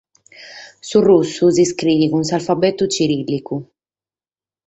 Su 0.87 0.97
russu 1.07 1.45
si 1.55 1.61
iscriet 1.67 2.09
cun 2.11 2.23
s’alfabetu 2.27 2.83
tzirìllicu. 2.89 3.55